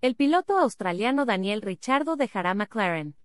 [0.00, 3.16] El piloto australiano Daniel Ricciardo dejará McLaren.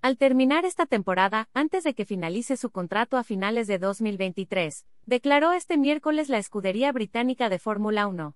[0.00, 5.52] Al terminar esta temporada, antes de que finalice su contrato a finales de 2023, declaró
[5.52, 8.34] este miércoles la escudería británica de Fórmula 1.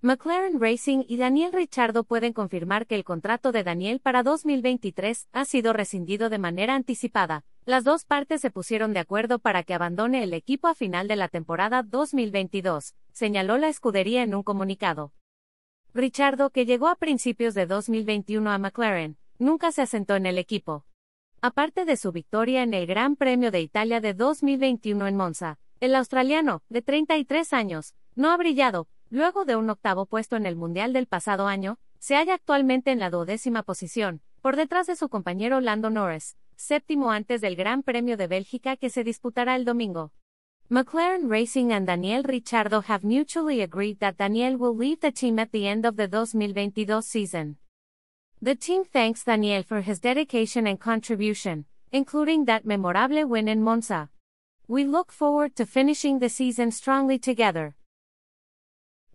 [0.00, 5.44] McLaren Racing y Daniel Ricciardo pueden confirmar que el contrato de Daniel para 2023 ha
[5.44, 7.44] sido rescindido de manera anticipada.
[7.64, 11.16] Las dos partes se pusieron de acuerdo para que abandone el equipo a final de
[11.16, 15.15] la temporada 2022, señaló la escudería en un comunicado.
[15.96, 20.84] Ricciardo, que llegó a principios de 2021 a McLaren, nunca se asentó en el equipo.
[21.40, 25.94] Aparte de su victoria en el Gran Premio de Italia de 2021 en Monza, el
[25.94, 30.92] australiano, de 33 años, no ha brillado, Luego de un octavo puesto en el Mundial
[30.92, 35.60] del pasado año, se halla actualmente en la duodécima posición, por detrás de su compañero
[35.60, 40.12] Lando Norris, séptimo antes del Gran Premio de Bélgica que se disputará el domingo.
[40.68, 45.52] McLaren Racing and Daniel Ricciardo have mutually agreed that Daniel will leave the team at
[45.52, 47.56] the end of the 2022 season.
[48.42, 54.08] The team thanks Daniel for his dedication and contribution, including that memorable win in Monza.
[54.66, 57.76] We look forward to finishing the season strongly together.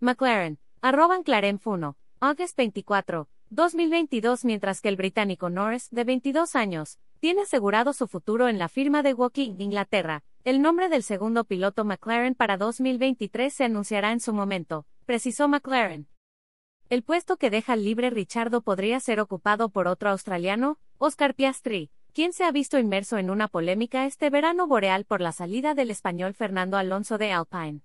[0.00, 7.00] McLaren, arroban Clarem Funo, August 24, 2022 mientras que el británico Norris, de 22 años,
[7.18, 10.22] tiene asegurado su futuro en la firma de Woking, Inglaterra.
[10.42, 16.08] El nombre del segundo piloto McLaren para 2023 se anunciará en su momento, precisó McLaren.
[16.88, 22.32] El puesto que deja libre Richardo podría ser ocupado por otro australiano, Oscar Piastri, quien
[22.32, 26.32] se ha visto inmerso en una polémica este verano boreal por la salida del español
[26.32, 27.82] Fernando Alonso de Alpine.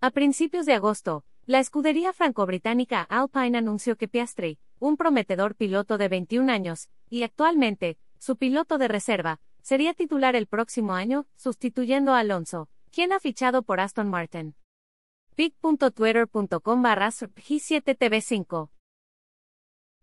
[0.00, 6.08] A principios de agosto, la escudería franco-británica Alpine anunció que Piastri, un prometedor piloto de
[6.08, 12.20] 21 años, y actualmente, su piloto de reserva, sería titular el próximo año, sustituyendo a
[12.20, 14.54] Alonso, quien ha fichado por Aston Martin.
[15.34, 18.70] pic.twitter.com barra 7TV5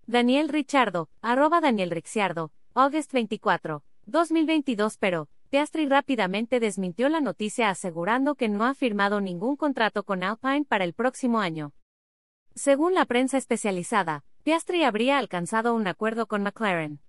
[0.05, 8.35] Daniel Richardo, arroba Daniel Ricciardo, August 24, 2022 pero, Piastri rápidamente desmintió la noticia asegurando
[8.35, 11.71] que no ha firmado ningún contrato con Alpine para el próximo año.
[12.53, 16.99] Según la prensa especializada, Piastri habría alcanzado un acuerdo con McLaren.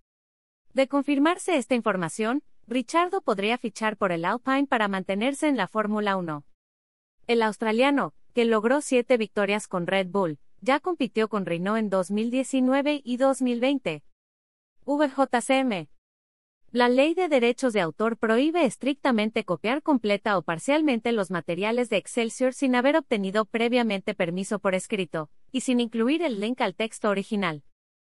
[0.75, 6.17] De confirmarse esta información, Richardo podría fichar por el Alpine para mantenerse en la Fórmula
[6.17, 6.45] 1.
[7.27, 13.03] El australiano, que logró siete victorias con Red Bull, ya compitió con Renault en 2019
[13.05, 14.03] y 2020.
[14.87, 15.89] VJCM
[16.75, 21.99] la ley de derechos de autor prohíbe estrictamente copiar completa o parcialmente los materiales de
[21.99, 27.11] Excelsior sin haber obtenido previamente permiso por escrito, y sin incluir el link al texto
[27.11, 27.63] original.